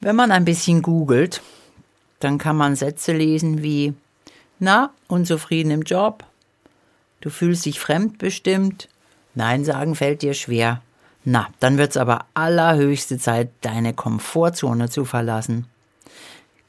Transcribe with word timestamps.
Wenn 0.00 0.16
man 0.16 0.30
ein 0.30 0.44
bisschen 0.44 0.82
googelt, 0.82 1.42
dann 2.20 2.38
kann 2.38 2.56
man 2.56 2.76
Sätze 2.76 3.12
lesen 3.12 3.62
wie, 3.62 3.94
na, 4.58 4.90
unzufrieden 5.08 5.70
im 5.70 5.82
Job, 5.82 6.24
du 7.20 7.30
fühlst 7.30 7.64
dich 7.66 7.80
fremdbestimmt, 7.80 8.88
Nein 9.38 9.64
sagen 9.64 9.94
fällt 9.94 10.22
dir 10.22 10.34
schwer. 10.34 10.82
Na, 11.24 11.46
dann 11.60 11.78
wird's 11.78 11.96
aber 11.96 12.26
allerhöchste 12.34 13.18
Zeit, 13.18 13.50
deine 13.60 13.94
Komfortzone 13.94 14.88
zu 14.88 15.04
verlassen. 15.04 15.66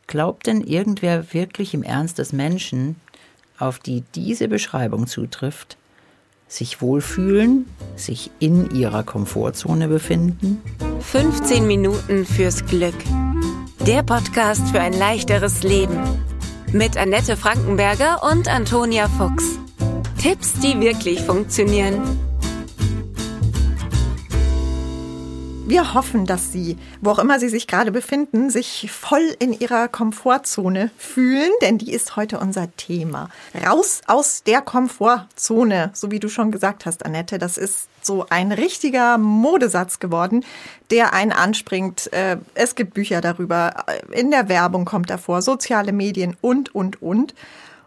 Glaubt 0.05 0.45
denn 0.45 0.61
irgendwer 0.61 1.33
wirklich 1.33 1.73
im 1.73 1.81
Ernst, 1.81 2.19
dass 2.19 2.31
Menschen, 2.31 2.95
auf 3.57 3.79
die 3.79 4.03
diese 4.13 4.47
Beschreibung 4.47 5.07
zutrifft, 5.07 5.77
sich 6.47 6.81
wohlfühlen, 6.81 7.65
sich 7.95 8.29
in 8.39 8.69
ihrer 8.69 9.03
Komfortzone 9.03 9.87
befinden? 9.87 10.61
15 11.01 11.65
Minuten 11.65 12.25
fürs 12.25 12.65
Glück. 12.65 12.95
Der 13.89 14.03
Podcast 14.03 14.67
für 14.67 14.79
ein 14.79 14.93
leichteres 14.93 15.63
Leben. 15.63 15.97
Mit 16.71 16.95
Annette 16.95 17.35
Frankenberger 17.35 18.21
und 18.21 18.47
Antonia 18.47 19.09
Fuchs. 19.09 19.57
Tipps, 20.21 20.53
die 20.59 20.79
wirklich 20.79 21.21
funktionieren. 21.21 22.28
Wir 25.69 25.93
hoffen, 25.93 26.25
dass 26.25 26.51
Sie, 26.51 26.77
wo 26.99 27.11
auch 27.11 27.19
immer 27.19 27.39
Sie 27.39 27.47
sich 27.47 27.67
gerade 27.67 27.91
befinden, 27.91 28.49
sich 28.49 28.89
voll 28.91 29.35
in 29.37 29.53
Ihrer 29.53 29.87
Komfortzone 29.87 30.89
fühlen, 30.97 31.51
denn 31.61 31.77
die 31.77 31.93
ist 31.93 32.15
heute 32.15 32.39
unser 32.39 32.75
Thema. 32.75 33.29
Raus 33.53 34.01
aus 34.07 34.41
der 34.41 34.63
Komfortzone, 34.63 35.91
so 35.93 36.09
wie 36.09 36.19
du 36.19 36.27
schon 36.27 36.49
gesagt 36.49 36.87
hast, 36.87 37.05
Annette, 37.05 37.37
das 37.37 37.59
ist 37.59 37.87
so 38.01 38.25
ein 38.31 38.51
richtiger 38.51 39.19
Modesatz 39.19 39.99
geworden, 39.99 40.43
der 40.89 41.13
einen 41.13 41.33
anspringt. 41.33 42.11
Äh, 42.13 42.37
es 42.55 42.73
gibt 42.73 42.95
Bücher 42.95 43.21
darüber, 43.21 43.85
in 44.11 44.31
der 44.31 44.49
Werbung 44.49 44.85
kommt 44.85 45.11
davor, 45.11 45.43
soziale 45.43 45.91
Medien 45.91 46.35
und, 46.41 46.73
und, 46.73 46.99
und. 46.99 47.35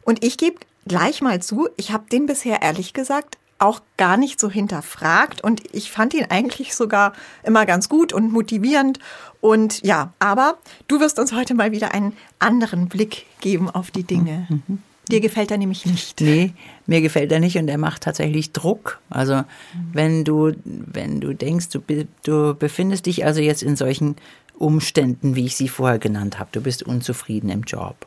Und 0.04 0.22
ich 0.24 0.38
gebe 0.38 0.60
gleich 0.86 1.20
mal 1.20 1.42
zu, 1.42 1.68
ich 1.76 1.90
habe 1.90 2.04
den 2.08 2.26
bisher 2.26 2.62
ehrlich 2.62 2.94
gesagt 2.94 3.38
auch 3.62 3.80
gar 3.96 4.16
nicht 4.16 4.40
so 4.40 4.50
hinterfragt 4.50 5.42
und 5.42 5.62
ich 5.72 5.90
fand 5.90 6.14
ihn 6.14 6.26
eigentlich 6.28 6.74
sogar 6.74 7.12
immer 7.42 7.64
ganz 7.64 7.88
gut 7.88 8.12
und 8.12 8.32
motivierend. 8.32 8.98
Und 9.40 9.82
ja, 9.84 10.12
aber 10.18 10.58
du 10.88 11.00
wirst 11.00 11.18
uns 11.18 11.32
heute 11.32 11.54
mal 11.54 11.72
wieder 11.72 11.94
einen 11.94 12.16
anderen 12.38 12.88
Blick 12.88 13.26
geben 13.40 13.70
auf 13.70 13.90
die 13.90 14.04
Dinge. 14.04 14.46
Mhm. 14.48 14.78
Dir 15.10 15.20
gefällt 15.20 15.50
er 15.50 15.58
nämlich 15.58 15.84
nicht. 15.84 16.20
Nee, 16.20 16.52
mir 16.86 17.00
gefällt 17.00 17.32
er 17.32 17.40
nicht 17.40 17.56
und 17.56 17.68
er 17.68 17.78
macht 17.78 18.02
tatsächlich 18.02 18.52
Druck. 18.52 19.00
Also 19.10 19.36
mhm. 19.36 19.44
wenn 19.92 20.24
du, 20.24 20.52
wenn 20.64 21.20
du 21.20 21.34
denkst, 21.34 21.68
du, 21.70 21.82
du 22.22 22.54
befindest 22.54 23.06
dich 23.06 23.24
also 23.24 23.40
jetzt 23.40 23.62
in 23.62 23.76
solchen 23.76 24.16
Umständen, 24.54 25.34
wie 25.34 25.46
ich 25.46 25.56
sie 25.56 25.68
vorher 25.68 25.98
genannt 25.98 26.38
habe, 26.38 26.50
du 26.52 26.60
bist 26.60 26.82
unzufrieden 26.84 27.48
im 27.50 27.62
Job. 27.62 28.06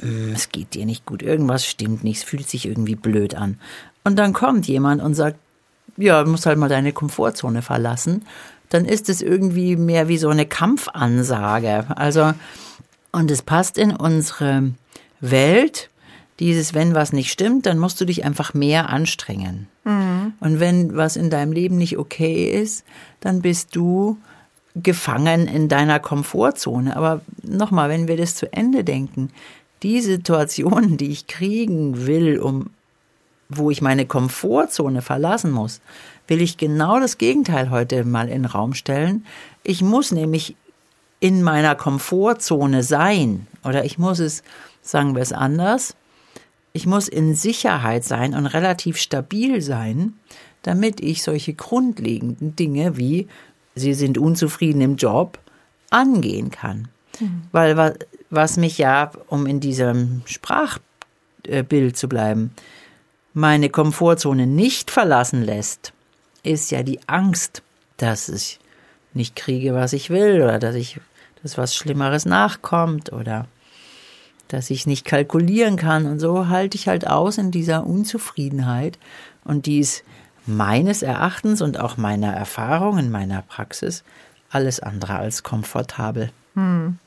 Hm, 0.00 0.32
es 0.32 0.50
geht 0.50 0.74
dir 0.74 0.86
nicht 0.86 1.04
gut, 1.04 1.22
irgendwas 1.22 1.66
stimmt 1.66 2.04
nicht, 2.04 2.18
es 2.18 2.24
fühlt 2.24 2.48
sich 2.48 2.66
irgendwie 2.66 2.94
blöd 2.94 3.34
an. 3.34 3.58
Und 4.08 4.16
dann 4.16 4.32
kommt 4.32 4.66
jemand 4.66 5.02
und 5.02 5.12
sagt, 5.12 5.36
ja, 5.98 6.24
du 6.24 6.30
musst 6.30 6.46
halt 6.46 6.56
mal 6.56 6.70
deine 6.70 6.94
Komfortzone 6.94 7.60
verlassen. 7.60 8.24
Dann 8.70 8.86
ist 8.86 9.10
es 9.10 9.20
irgendwie 9.20 9.76
mehr 9.76 10.08
wie 10.08 10.16
so 10.16 10.30
eine 10.30 10.46
Kampfansage. 10.46 11.84
Also, 11.94 12.32
und 13.12 13.30
es 13.30 13.42
passt 13.42 13.76
in 13.76 13.94
unsere 13.94 14.72
Welt, 15.20 15.90
dieses, 16.40 16.72
wenn 16.72 16.94
was 16.94 17.12
nicht 17.12 17.30
stimmt, 17.30 17.66
dann 17.66 17.78
musst 17.78 18.00
du 18.00 18.06
dich 18.06 18.24
einfach 18.24 18.54
mehr 18.54 18.88
anstrengen. 18.88 19.68
Mhm. 19.84 20.32
Und 20.40 20.58
wenn 20.58 20.96
was 20.96 21.16
in 21.16 21.28
deinem 21.28 21.52
Leben 21.52 21.76
nicht 21.76 21.98
okay 21.98 22.50
ist, 22.50 22.84
dann 23.20 23.42
bist 23.42 23.76
du 23.76 24.16
gefangen 24.74 25.46
in 25.48 25.68
deiner 25.68 26.00
Komfortzone. 26.00 26.96
Aber 26.96 27.20
nochmal, 27.42 27.90
wenn 27.90 28.08
wir 28.08 28.16
das 28.16 28.36
zu 28.36 28.50
Ende 28.54 28.84
denken, 28.84 29.28
die 29.82 30.00
Situationen, 30.00 30.96
die 30.96 31.10
ich 31.10 31.26
kriegen 31.26 32.06
will, 32.06 32.38
um 32.38 32.70
wo 33.48 33.70
ich 33.70 33.80
meine 33.80 34.06
Komfortzone 34.06 35.02
verlassen 35.02 35.50
muss, 35.50 35.80
will 36.26 36.42
ich 36.42 36.56
genau 36.56 37.00
das 37.00 37.18
Gegenteil 37.18 37.70
heute 37.70 38.04
mal 38.04 38.28
in 38.28 38.42
den 38.42 38.44
Raum 38.44 38.74
stellen. 38.74 39.24
Ich 39.62 39.82
muss 39.82 40.12
nämlich 40.12 40.54
in 41.20 41.42
meiner 41.42 41.74
Komfortzone 41.74 42.82
sein 42.82 43.46
oder 43.64 43.84
ich 43.84 43.98
muss 43.98 44.18
es, 44.18 44.42
sagen 44.82 45.14
wir 45.14 45.22
es 45.22 45.32
anders, 45.32 45.96
ich 46.72 46.86
muss 46.86 47.08
in 47.08 47.34
Sicherheit 47.34 48.04
sein 48.04 48.34
und 48.34 48.46
relativ 48.46 48.98
stabil 48.98 49.62
sein, 49.62 50.12
damit 50.62 51.00
ich 51.00 51.22
solche 51.22 51.54
grundlegenden 51.54 52.54
Dinge 52.56 52.96
wie 52.96 53.26
Sie 53.74 53.94
sind 53.94 54.18
unzufrieden 54.18 54.80
im 54.80 54.96
Job 54.96 55.38
angehen 55.90 56.50
kann. 56.50 56.88
Mhm. 57.20 57.42
Weil 57.52 57.96
was 58.30 58.56
mich 58.56 58.76
ja, 58.76 59.12
um 59.28 59.46
in 59.46 59.60
diesem 59.60 60.22
Sprachbild 60.26 61.96
zu 61.96 62.08
bleiben, 62.08 62.52
meine 63.38 63.70
Komfortzone 63.70 64.46
nicht 64.46 64.90
verlassen 64.90 65.42
lässt, 65.42 65.92
ist 66.42 66.70
ja 66.70 66.82
die 66.82 67.00
Angst, 67.06 67.62
dass 67.96 68.28
ich 68.28 68.58
nicht 69.14 69.36
kriege, 69.36 69.74
was 69.74 69.92
ich 69.92 70.10
will 70.10 70.42
oder 70.42 70.58
dass 70.58 70.74
ich 70.74 71.00
dass 71.42 71.56
was 71.56 71.76
Schlimmeres 71.76 72.26
nachkommt 72.26 73.12
oder 73.12 73.46
dass 74.48 74.70
ich 74.70 74.88
nicht 74.88 75.04
kalkulieren 75.04 75.76
kann 75.76 76.06
und 76.06 76.18
so 76.18 76.48
halte 76.48 76.76
ich 76.76 76.88
halt 76.88 77.06
aus 77.06 77.38
in 77.38 77.52
dieser 77.52 77.86
Unzufriedenheit 77.86 78.98
und 79.44 79.66
die 79.66 79.78
ist 79.78 80.02
meines 80.46 81.02
Erachtens 81.02 81.62
und 81.62 81.78
auch 81.78 81.96
meiner 81.96 82.32
Erfahrung 82.32 82.98
in 82.98 83.10
meiner 83.10 83.42
Praxis 83.42 84.02
alles 84.50 84.80
andere 84.80 85.14
als 85.16 85.44
komfortabel. 85.44 86.32
Hm. 86.54 86.98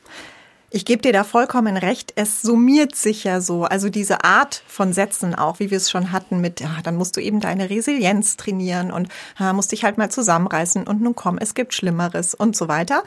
Ich 0.73 0.85
gebe 0.85 1.01
dir 1.01 1.11
da 1.11 1.25
vollkommen 1.25 1.75
recht. 1.75 2.13
Es 2.15 2.41
summiert 2.41 2.95
sich 2.95 3.25
ja 3.25 3.41
so. 3.41 3.65
Also 3.65 3.89
diese 3.89 4.23
Art 4.23 4.63
von 4.67 4.93
Sätzen 4.93 5.35
auch, 5.35 5.59
wie 5.59 5.69
wir 5.69 5.75
es 5.75 5.91
schon 5.91 6.13
hatten 6.13 6.39
mit, 6.39 6.61
ja, 6.61 6.77
dann 6.81 6.95
musst 6.95 7.17
du 7.17 7.21
eben 7.21 7.41
deine 7.41 7.69
Resilienz 7.69 8.37
trainieren 8.37 8.89
und 8.89 9.09
ja, 9.37 9.51
musst 9.51 9.73
dich 9.73 9.83
halt 9.83 9.97
mal 9.97 10.09
zusammenreißen 10.09 10.87
und 10.87 11.01
nun 11.01 11.13
komm, 11.13 11.37
es 11.37 11.55
gibt 11.55 11.73
Schlimmeres 11.73 12.33
und 12.33 12.55
so 12.55 12.69
weiter. 12.69 13.03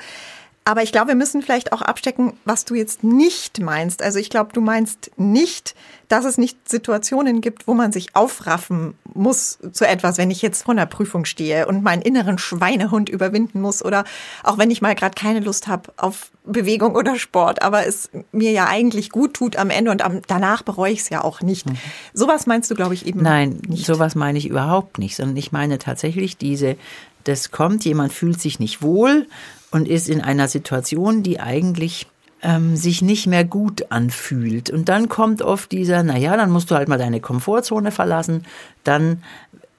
Aber 0.66 0.82
ich 0.82 0.92
glaube, 0.92 1.08
wir 1.08 1.14
müssen 1.14 1.42
vielleicht 1.42 1.72
auch 1.74 1.82
abstecken, 1.82 2.32
was 2.46 2.64
du 2.64 2.74
jetzt 2.74 3.04
nicht 3.04 3.60
meinst. 3.60 4.02
Also 4.02 4.18
ich 4.18 4.30
glaube, 4.30 4.54
du 4.54 4.62
meinst 4.62 5.10
nicht, 5.18 5.74
dass 6.08 6.24
es 6.24 6.38
nicht 6.38 6.68
Situationen 6.68 7.42
gibt, 7.42 7.66
wo 7.68 7.74
man 7.74 7.92
sich 7.92 8.16
aufraffen 8.16 8.94
muss 9.12 9.58
zu 9.72 9.86
etwas, 9.86 10.16
wenn 10.16 10.30
ich 10.30 10.40
jetzt 10.40 10.62
vor 10.62 10.72
einer 10.72 10.86
Prüfung 10.86 11.26
stehe 11.26 11.66
und 11.66 11.82
meinen 11.82 12.00
inneren 12.00 12.38
Schweinehund 12.38 13.10
überwinden 13.10 13.60
muss 13.60 13.84
oder 13.84 14.04
auch 14.42 14.56
wenn 14.56 14.70
ich 14.70 14.80
mal 14.80 14.94
gerade 14.94 15.14
keine 15.14 15.40
Lust 15.40 15.68
habe 15.68 15.92
auf 15.98 16.30
Bewegung 16.46 16.94
oder 16.94 17.16
Sport, 17.16 17.62
aber 17.62 17.86
es 17.86 18.08
mir 18.32 18.52
ja 18.52 18.66
eigentlich 18.66 19.10
gut 19.10 19.34
tut 19.34 19.56
am 19.56 19.68
Ende 19.68 19.90
und 19.90 20.02
am, 20.02 20.22
danach 20.26 20.62
bereue 20.62 20.92
ich 20.92 21.00
es 21.00 21.10
ja 21.10 21.22
auch 21.22 21.42
nicht. 21.42 21.66
Mhm. 21.66 21.76
Sowas 22.14 22.46
meinst 22.46 22.70
du, 22.70 22.74
glaube 22.74 22.94
ich, 22.94 23.04
eben 23.06 23.22
Nein, 23.22 23.60
nicht. 23.68 23.84
sowas 23.84 24.14
meine 24.14 24.38
ich 24.38 24.48
überhaupt 24.48 24.98
nicht, 24.98 25.14
sondern 25.14 25.36
ich 25.36 25.52
meine 25.52 25.78
tatsächlich 25.78 26.38
diese, 26.38 26.76
das 27.24 27.50
kommt, 27.50 27.84
jemand 27.84 28.14
fühlt 28.14 28.40
sich 28.40 28.60
nicht 28.60 28.80
wohl 28.80 29.26
und 29.74 29.88
ist 29.88 30.08
in 30.08 30.20
einer 30.20 30.46
Situation, 30.46 31.24
die 31.24 31.40
eigentlich 31.40 32.06
ähm, 32.42 32.76
sich 32.76 33.02
nicht 33.02 33.26
mehr 33.26 33.42
gut 33.44 33.90
anfühlt. 33.90 34.70
Und 34.70 34.88
dann 34.88 35.08
kommt 35.08 35.42
oft 35.42 35.72
dieser, 35.72 36.04
naja, 36.04 36.36
dann 36.36 36.52
musst 36.52 36.70
du 36.70 36.76
halt 36.76 36.86
mal 36.86 36.96
deine 36.96 37.18
Komfortzone 37.18 37.90
verlassen, 37.90 38.44
dann 38.84 39.24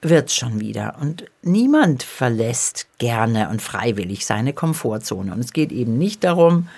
wird's 0.02 0.36
schon 0.36 0.60
wieder. 0.60 0.96
Und 1.00 1.24
niemand 1.40 2.02
verlässt 2.02 2.88
gerne 2.98 3.48
und 3.48 3.62
freiwillig 3.62 4.26
seine 4.26 4.52
Komfortzone. 4.52 5.32
Und 5.32 5.40
es 5.40 5.54
geht 5.54 5.72
eben 5.72 5.96
nicht 5.96 6.24
darum, 6.24 6.68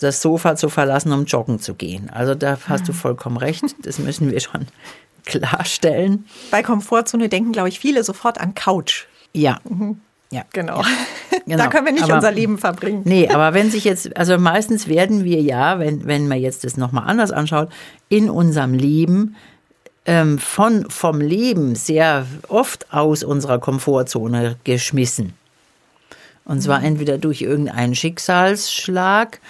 das 0.00 0.20
Sofa 0.20 0.56
zu 0.56 0.70
verlassen, 0.70 1.12
um 1.12 1.26
joggen 1.26 1.60
zu 1.60 1.74
gehen. 1.74 2.10
Also 2.10 2.34
da 2.34 2.58
hast 2.66 2.88
du 2.88 2.92
vollkommen 2.92 3.36
recht. 3.36 3.64
Das 3.84 4.00
müssen 4.00 4.28
wir 4.28 4.40
schon 4.40 4.66
klarstellen. 5.24 6.26
Bei 6.50 6.64
Komfortzone 6.64 7.28
denken, 7.28 7.52
glaube 7.52 7.68
ich, 7.68 7.78
viele 7.78 8.02
sofort 8.02 8.40
an 8.40 8.56
Couch. 8.56 9.04
Ja. 9.32 9.60
Mhm. 9.62 10.00
Ja, 10.32 10.44
genau. 10.52 10.82
Ja, 10.82 10.88
genau. 11.46 11.64
da 11.64 11.68
können 11.68 11.86
wir 11.86 11.92
nicht 11.92 12.04
aber, 12.04 12.14
unser 12.14 12.32
Leben 12.32 12.58
verbringen. 12.58 13.02
Nee, 13.04 13.28
aber 13.28 13.54
wenn 13.54 13.70
sich 13.70 13.84
jetzt, 13.84 14.16
also 14.16 14.38
meistens 14.38 14.88
werden 14.88 15.24
wir 15.24 15.40
ja, 15.40 15.78
wenn, 15.78 16.06
wenn 16.06 16.28
man 16.28 16.40
jetzt 16.40 16.64
das 16.64 16.76
nochmal 16.76 17.04
anders 17.06 17.30
anschaut, 17.30 17.68
in 18.08 18.30
unserem 18.30 18.74
Leben 18.74 19.36
ähm, 20.06 20.38
von, 20.38 20.88
vom 20.90 21.20
Leben 21.20 21.74
sehr 21.74 22.26
oft 22.48 22.92
aus 22.92 23.22
unserer 23.22 23.58
Komfortzone 23.58 24.56
geschmissen. 24.64 25.34
Und 26.44 26.62
zwar 26.62 26.80
mhm. 26.80 26.86
entweder 26.86 27.18
durch 27.18 27.42
irgendeinen 27.42 27.94
Schicksalsschlag, 27.94 29.40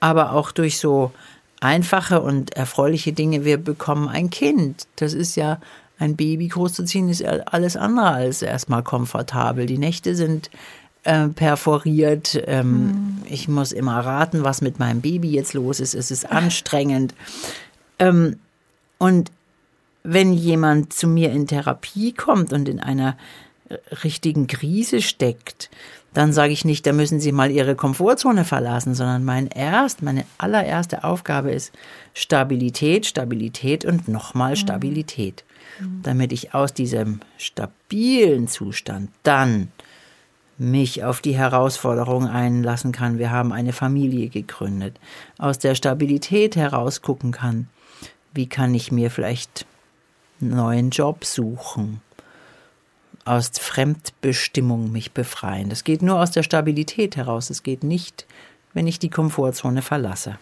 aber 0.00 0.32
auch 0.32 0.52
durch 0.52 0.78
so 0.78 1.12
einfache 1.60 2.20
und 2.20 2.54
erfreuliche 2.54 3.12
Dinge. 3.12 3.44
Wir 3.44 3.56
bekommen 3.56 4.08
ein 4.08 4.30
Kind. 4.30 4.86
Das 4.96 5.14
ist 5.14 5.36
ja 5.36 5.58
ein 5.98 6.16
Baby 6.16 6.48
großzuziehen 6.48 7.08
ist 7.08 7.24
alles 7.24 7.76
andere 7.76 8.10
als 8.10 8.42
erstmal 8.42 8.82
komfortabel. 8.82 9.66
Die 9.66 9.78
Nächte 9.78 10.14
sind 10.14 10.50
äh, 11.04 11.28
perforiert. 11.28 12.42
Ähm, 12.46 12.86
mhm. 12.86 13.22
Ich 13.28 13.48
muss 13.48 13.72
immer 13.72 14.00
raten, 14.00 14.44
was 14.44 14.60
mit 14.60 14.78
meinem 14.78 15.00
Baby 15.00 15.30
jetzt 15.30 15.54
los 15.54 15.80
ist. 15.80 15.94
Es 15.94 16.10
ist 16.10 16.30
anstrengend. 16.30 17.14
Ähm, 17.98 18.38
und 18.98 19.30
wenn 20.02 20.32
jemand 20.32 20.92
zu 20.92 21.06
mir 21.06 21.30
in 21.32 21.46
Therapie 21.46 22.12
kommt 22.12 22.52
und 22.52 22.68
in 22.68 22.80
einer 22.80 23.16
richtigen 24.04 24.46
Krise 24.46 25.00
steckt, 25.00 25.70
dann 26.12 26.32
sage 26.32 26.52
ich 26.52 26.64
nicht, 26.64 26.86
da 26.86 26.92
müssen 26.92 27.18
Sie 27.18 27.32
mal 27.32 27.50
Ihre 27.50 27.74
Komfortzone 27.74 28.44
verlassen, 28.44 28.94
sondern 28.94 29.24
mein 29.24 29.48
erst, 29.48 30.02
meine 30.02 30.24
allererste 30.38 31.02
Aufgabe 31.02 31.50
ist 31.50 31.72
Stabilität, 32.12 33.06
Stabilität 33.06 33.84
und 33.84 34.06
nochmal 34.06 34.54
Stabilität, 34.56 35.44
damit 36.02 36.32
ich 36.32 36.54
aus 36.54 36.72
diesem 36.72 37.20
stabilen 37.36 38.46
Zustand 38.46 39.10
dann 39.24 39.72
mich 40.58 41.04
auf 41.04 41.20
die 41.20 41.36
Herausforderung 41.36 42.28
einlassen 42.28 42.92
kann. 42.92 43.18
Wir 43.18 43.30
haben 43.30 43.52
eine 43.52 43.72
Familie 43.72 44.28
gegründet, 44.28 44.98
aus 45.38 45.58
der 45.58 45.74
Stabilität 45.74 46.56
heraus 46.56 47.02
gucken 47.02 47.32
kann, 47.32 47.68
wie 48.32 48.48
kann 48.48 48.74
ich 48.74 48.92
mir 48.92 49.10
vielleicht 49.10 49.66
einen 50.40 50.56
neuen 50.56 50.90
Job 50.90 51.24
suchen, 51.24 52.00
aus 53.24 53.50
Fremdbestimmung 53.58 54.92
mich 54.92 55.12
befreien. 55.12 55.70
Das 55.70 55.84
geht 55.84 56.02
nur 56.02 56.20
aus 56.20 56.30
der 56.30 56.42
Stabilität 56.42 57.16
heraus. 57.16 57.50
Es 57.50 57.62
geht 57.62 57.82
nicht, 57.82 58.26
wenn 58.74 58.86
ich 58.86 58.98
die 58.98 59.10
Komfortzone 59.10 59.82
verlasse. 59.82 60.38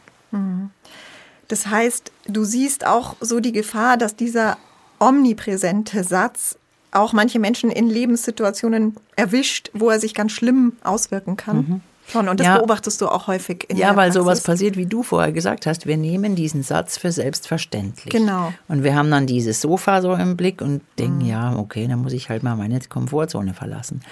Das 1.49 1.67
heißt, 1.67 2.11
du 2.27 2.45
siehst 2.45 2.87
auch 2.87 3.17
so 3.21 3.41
die 3.41 3.53
Gefahr, 3.53 3.97
dass 3.97 4.17
dieser 4.17 4.57
omnipräsente 4.99 6.03
Satz 6.03 6.59
auch 6.93 7.13
manche 7.13 7.39
Menschen 7.39 7.71
in 7.71 7.89
Lebenssituationen 7.89 8.97
erwischt, 9.17 9.71
wo 9.73 9.91
er 9.91 9.99
sich 9.99 10.15
ganz 10.15 10.33
schlimm 10.33 10.75
auswirken 10.85 11.37
kann. 11.37 11.57
Mhm. 11.57 11.81
Schon, 12.09 12.29
und 12.29 12.41
das 12.41 12.47
ja. 12.47 12.59
beobachtest 12.59 13.01
du 13.01 13.09
auch 13.09 13.27
häufig 13.29 13.67
in 13.71 13.77
Ja, 13.77 13.91
weil 13.91 14.11
Praxis. 14.11 14.15
sowas 14.15 14.41
passiert, 14.43 14.77
wie 14.77 14.87
du 14.87 15.03
vorher 15.03 15.33
gesagt 15.33 15.67
hast. 15.67 15.87
Wir 15.87 15.97
nehmen 15.97 16.35
diesen 16.35 16.63
Satz 16.63 16.99
für 16.99 17.13
selbstverständlich. 17.13 18.13
Genau. 18.13 18.53
Und 18.69 18.83
wir 18.83 18.95
haben 18.95 19.11
dann 19.11 19.27
dieses 19.27 19.61
Sofa 19.61 20.03
so 20.03 20.13
im 20.15 20.37
Blick 20.37 20.61
und 20.61 20.83
denken, 20.99 21.23
mhm. 21.23 21.29
ja, 21.29 21.57
okay, 21.57 21.87
dann 21.87 22.03
muss 22.03 22.13
ich 22.13 22.29
halt 22.29 22.43
mal 22.43 22.57
meine 22.57 22.79
Komfortzone 22.81 23.55
verlassen. 23.55 24.03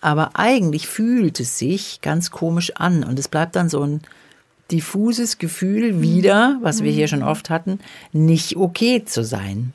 Aber 0.00 0.30
eigentlich 0.34 0.86
fühlt 0.86 1.40
es 1.40 1.58
sich 1.58 2.00
ganz 2.02 2.30
komisch 2.30 2.76
an 2.76 3.02
und 3.02 3.18
es 3.18 3.28
bleibt 3.28 3.56
dann 3.56 3.68
so 3.68 3.82
ein 3.82 4.02
diffuses 4.70 5.38
Gefühl 5.38 5.94
mhm. 5.94 6.02
wieder, 6.02 6.58
was 6.62 6.82
wir 6.82 6.92
hier 6.92 7.06
mhm. 7.06 7.10
schon 7.10 7.22
oft 7.22 7.50
hatten, 7.50 7.80
nicht 8.12 8.56
okay 8.56 9.04
zu 9.04 9.24
sein. 9.24 9.72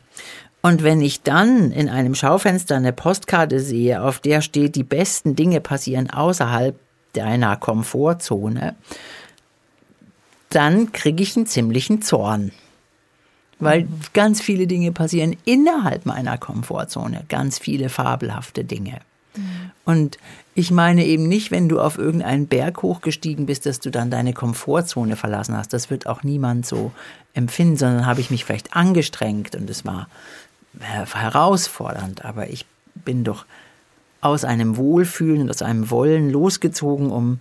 Und 0.66 0.82
wenn 0.82 1.02
ich 1.02 1.24
dann 1.24 1.72
in 1.72 1.90
einem 1.90 2.16
Schaufenster 2.16 2.78
eine 2.78 2.94
Postkarte 2.94 3.60
sehe, 3.60 4.02
auf 4.02 4.20
der 4.20 4.42
steht, 4.42 4.76
die 4.76 4.84
besten 4.84 5.36
Dinge 5.36 5.60
passieren 5.60 6.10
außerhalb 6.10 6.80
deiner 7.12 7.58
Komfortzone, 7.58 8.74
dann 10.50 10.94
kriege 10.94 11.22
ich 11.22 11.36
einen 11.36 11.48
ziemlichen 11.48 12.02
Zorn. 12.02 12.54
Weil 13.60 13.88
ganz 14.14 14.42
viele 14.42 14.66
Dinge 14.66 14.94
passieren 14.94 15.36
innerhalb 15.44 16.06
meiner 16.06 16.38
Komfortzone, 16.38 17.26
ganz 17.28 17.60
viele 17.60 17.90
fabelhafte 17.90 18.64
Dinge. 18.64 19.00
Und 19.84 20.18
ich 20.56 20.72
meine 20.72 21.06
eben 21.06 21.28
nicht, 21.28 21.52
wenn 21.52 21.68
du 21.68 21.80
auf 21.80 21.98
irgendeinen 21.98 22.48
Berg 22.48 22.84
hochgestiegen 22.84 23.48
bist, 23.48 23.66
dass 23.66 23.80
du 23.80 23.90
dann 23.90 24.12
deine 24.12 24.34
Komfortzone 24.34 25.16
verlassen 25.16 25.58
hast. 25.58 25.74
Das 25.74 25.90
wird 25.90 26.08
auch 26.08 26.24
niemand 26.24 26.66
so 26.66 26.92
empfinden, 27.34 27.78
sondern 27.78 28.06
habe 28.06 28.22
ich 28.22 28.30
mich 28.30 28.46
vielleicht 28.46 28.76
angestrengt 28.76 29.56
und 29.56 29.70
es 29.70 29.84
war 29.86 30.08
herausfordernd. 30.80 32.26
Aber 32.26 32.50
ich 32.50 32.66
bin 32.96 33.24
doch 33.24 33.46
aus 34.22 34.46
einem 34.46 34.78
Wohlfühlen 34.78 35.50
aus 35.50 35.62
einem 35.62 35.90
Wollen 35.90 36.30
losgezogen, 36.30 37.12
um 37.12 37.40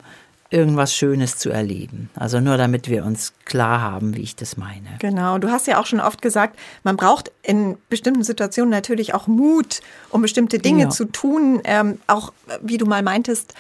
irgendwas 0.51 0.95
Schönes 0.95 1.39
zu 1.39 1.51
erleben. 1.51 2.11
Also 2.15 2.41
nur 2.41 2.59
damit 2.59 2.89
wir 2.89 3.07
uns 3.07 3.33
klar 3.47 3.81
haben, 3.81 4.15
wie 4.15 4.21
ich 4.21 4.37
das 4.37 4.57
meine. 4.57 4.99
Genau, 4.99 5.39
du 5.39 5.51
hast 5.51 5.67
ja 5.67 5.81
auch 5.81 5.87
schon 5.87 6.01
oft 6.01 6.21
gesagt, 6.21 6.59
man 6.85 6.97
braucht 6.97 7.33
in 7.43 7.79
bestimmten 7.89 8.23
Situationen 8.23 8.71
natürlich 8.71 9.15
auch 9.15 9.27
Mut, 9.27 9.81
um 10.11 10.21
bestimmte 10.21 10.59
Dinge 10.59 10.85
ja. 10.85 10.89
zu 10.91 11.07
tun. 11.07 11.61
Ähm, 11.65 11.99
auch 12.07 12.33
wie 12.61 12.77
du 12.77 12.85
mal 12.85 13.03
meintest, 13.03 13.55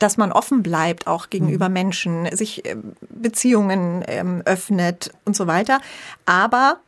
dass 0.00 0.16
man 0.16 0.32
offen 0.32 0.64
bleibt, 0.64 1.06
auch 1.06 1.30
gegenüber 1.30 1.68
mhm. 1.68 1.74
Menschen, 1.74 2.36
sich 2.36 2.64
äh, 2.64 2.76
Beziehungen 3.08 4.02
ähm, 4.08 4.42
öffnet 4.44 5.12
und 5.24 5.36
so 5.36 5.46
weiter. 5.46 5.80
Aber 6.26 6.80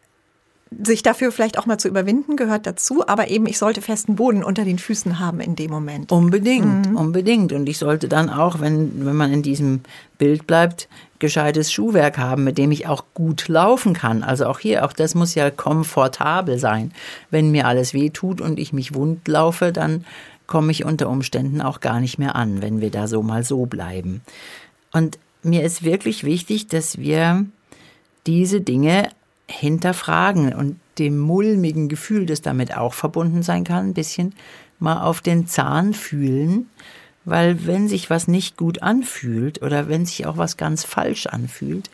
sich 0.82 1.02
dafür 1.02 1.32
vielleicht 1.32 1.58
auch 1.58 1.66
mal 1.66 1.78
zu 1.78 1.88
überwinden, 1.88 2.36
gehört 2.36 2.66
dazu, 2.66 3.06
aber 3.06 3.28
eben 3.28 3.46
ich 3.46 3.58
sollte 3.58 3.82
festen 3.82 4.16
Boden 4.16 4.42
unter 4.42 4.64
den 4.64 4.78
Füßen 4.78 5.18
haben 5.18 5.40
in 5.40 5.56
dem 5.56 5.70
Moment. 5.70 6.10
Unbedingt, 6.10 6.90
mhm. 6.90 6.96
unbedingt. 6.96 7.52
Und 7.52 7.68
ich 7.68 7.78
sollte 7.78 8.08
dann 8.08 8.30
auch, 8.30 8.60
wenn, 8.60 9.06
wenn 9.06 9.16
man 9.16 9.32
in 9.32 9.42
diesem 9.42 9.80
Bild 10.18 10.46
bleibt, 10.46 10.88
gescheites 11.18 11.72
Schuhwerk 11.72 12.18
haben, 12.18 12.44
mit 12.44 12.58
dem 12.58 12.70
ich 12.70 12.86
auch 12.86 13.04
gut 13.14 13.48
laufen 13.48 13.94
kann. 13.94 14.22
Also 14.22 14.46
auch 14.46 14.58
hier, 14.58 14.84
auch 14.84 14.92
das 14.92 15.14
muss 15.14 15.34
ja 15.34 15.50
komfortabel 15.50 16.58
sein. 16.58 16.92
Wenn 17.30 17.50
mir 17.50 17.66
alles 17.66 17.94
weh 17.94 18.10
tut 18.10 18.40
und 18.40 18.58
ich 18.58 18.72
mich 18.72 18.94
wund 18.94 19.26
laufe, 19.28 19.72
dann 19.72 20.04
komme 20.46 20.70
ich 20.70 20.84
unter 20.84 21.08
Umständen 21.08 21.60
auch 21.60 21.80
gar 21.80 22.00
nicht 22.00 22.18
mehr 22.18 22.34
an, 22.36 22.60
wenn 22.60 22.80
wir 22.80 22.90
da 22.90 23.08
so 23.08 23.22
mal 23.22 23.44
so 23.44 23.66
bleiben. 23.66 24.22
Und 24.92 25.18
mir 25.42 25.62
ist 25.62 25.82
wirklich 25.84 26.24
wichtig, 26.24 26.68
dass 26.68 26.98
wir 26.98 27.46
diese 28.26 28.60
Dinge 28.60 29.08
hinterfragen 29.48 30.54
und 30.54 30.80
dem 30.98 31.18
mulmigen 31.18 31.88
Gefühl, 31.88 32.26
das 32.26 32.42
damit 32.42 32.76
auch 32.76 32.94
verbunden 32.94 33.42
sein 33.42 33.64
kann, 33.64 33.88
ein 33.88 33.94
bisschen 33.94 34.34
mal 34.78 35.02
auf 35.02 35.20
den 35.20 35.46
Zahn 35.46 35.94
fühlen, 35.94 36.68
weil 37.24 37.66
wenn 37.66 37.88
sich 37.88 38.10
was 38.10 38.28
nicht 38.28 38.56
gut 38.56 38.82
anfühlt 38.82 39.62
oder 39.62 39.88
wenn 39.88 40.06
sich 40.06 40.26
auch 40.26 40.36
was 40.36 40.56
ganz 40.56 40.84
falsch 40.84 41.26
anfühlt, 41.26 41.90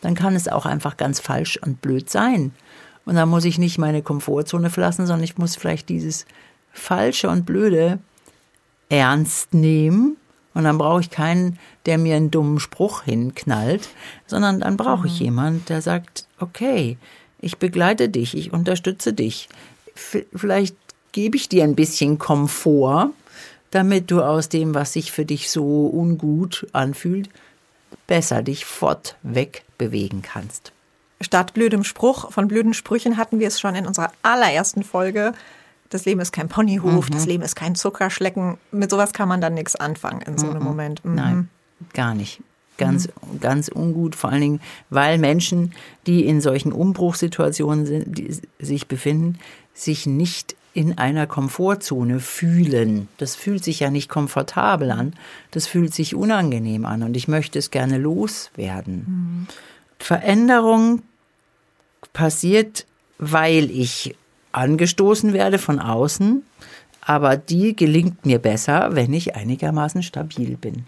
dann 0.00 0.14
kann 0.14 0.34
es 0.34 0.48
auch 0.48 0.66
einfach 0.66 0.96
ganz 0.96 1.20
falsch 1.20 1.56
und 1.56 1.80
blöd 1.80 2.10
sein. 2.10 2.52
Und 3.04 3.14
dann 3.14 3.28
muss 3.28 3.44
ich 3.44 3.58
nicht 3.58 3.78
meine 3.78 4.02
Komfortzone 4.02 4.70
verlassen, 4.70 5.06
sondern 5.06 5.24
ich 5.24 5.38
muss 5.38 5.56
vielleicht 5.56 5.88
dieses 5.88 6.26
Falsche 6.72 7.28
und 7.28 7.46
Blöde 7.46 7.98
ernst 8.88 9.54
nehmen. 9.54 10.16
Und 10.54 10.64
dann 10.64 10.78
brauche 10.78 11.00
ich 11.00 11.10
keinen, 11.10 11.58
der 11.86 11.98
mir 11.98 12.16
einen 12.16 12.30
dummen 12.30 12.60
Spruch 12.60 13.04
hinknallt, 13.04 13.88
sondern 14.26 14.60
dann 14.60 14.76
brauche 14.76 15.06
ich 15.06 15.20
mhm. 15.20 15.24
jemanden, 15.24 15.64
der 15.66 15.82
sagt, 15.82 16.26
okay, 16.38 16.98
ich 17.40 17.58
begleite 17.58 18.08
dich, 18.08 18.36
ich 18.36 18.52
unterstütze 18.52 19.12
dich. 19.12 19.48
Vielleicht 19.94 20.76
gebe 21.12 21.36
ich 21.36 21.48
dir 21.48 21.64
ein 21.64 21.74
bisschen 21.74 22.18
Komfort, 22.18 23.10
damit 23.70 24.10
du 24.10 24.22
aus 24.22 24.48
dem, 24.48 24.74
was 24.74 24.92
sich 24.92 25.12
für 25.12 25.24
dich 25.24 25.50
so 25.50 25.86
ungut 25.86 26.66
anfühlt, 26.72 27.30
besser 28.06 28.42
dich 28.42 28.64
fortweg 28.64 29.64
bewegen 29.78 30.22
kannst. 30.22 30.72
Statt 31.20 31.54
blödem 31.54 31.84
Spruch, 31.84 32.32
von 32.32 32.48
blöden 32.48 32.74
Sprüchen 32.74 33.16
hatten 33.16 33.38
wir 33.38 33.48
es 33.48 33.60
schon 33.60 33.74
in 33.74 33.86
unserer 33.86 34.12
allerersten 34.22 34.82
Folge. 34.82 35.34
Das 35.92 36.04
Leben 36.06 36.20
ist 36.20 36.32
kein 36.32 36.48
Ponyhof, 36.48 37.08
mhm. 37.08 37.12
das 37.12 37.26
Leben 37.26 37.42
ist 37.42 37.54
kein 37.54 37.74
Zuckerschlecken. 37.74 38.56
Mit 38.70 38.90
sowas 38.90 39.12
kann 39.12 39.28
man 39.28 39.40
dann 39.40 39.54
nichts 39.54 39.76
anfangen 39.76 40.22
in 40.22 40.38
so 40.38 40.48
einem 40.48 40.60
mhm. 40.60 40.64
Moment. 40.64 41.04
Mhm. 41.04 41.14
Nein, 41.14 41.48
gar 41.92 42.14
nicht 42.14 42.40
ganz, 42.78 43.08
ganz 43.40 43.68
ungut, 43.68 44.16
vor 44.16 44.30
allen 44.30 44.40
Dingen, 44.40 44.60
weil 44.90 45.18
Menschen, 45.18 45.72
die 46.06 46.26
in 46.26 46.40
solchen 46.40 46.72
Umbruchssituationen 46.72 47.86
sind, 47.86 48.18
die 48.18 48.34
sich 48.58 48.88
befinden, 48.88 49.38
sich 49.74 50.06
nicht 50.06 50.56
in 50.74 50.96
einer 50.96 51.26
Komfortzone 51.26 52.18
fühlen. 52.18 53.08
Das 53.18 53.36
fühlt 53.36 53.62
sich 53.62 53.80
ja 53.80 53.90
nicht 53.90 54.08
komfortabel 54.08 54.90
an, 54.90 55.12
das 55.50 55.66
fühlt 55.66 55.94
sich 55.94 56.14
unangenehm 56.14 56.86
an 56.86 57.02
und 57.02 57.16
ich 57.16 57.28
möchte 57.28 57.58
es 57.58 57.70
gerne 57.70 57.98
loswerden. 57.98 59.04
Mhm. 59.06 59.46
Veränderung 59.98 61.02
passiert, 62.12 62.86
weil 63.18 63.70
ich 63.70 64.16
angestoßen 64.52 65.32
werde 65.32 65.58
von 65.58 65.78
außen, 65.78 66.42
aber 67.00 67.36
die 67.36 67.74
gelingt 67.74 68.24
mir 68.24 68.38
besser, 68.38 68.90
wenn 68.92 69.12
ich 69.12 69.34
einigermaßen 69.34 70.02
stabil 70.02 70.56
bin. 70.56 70.86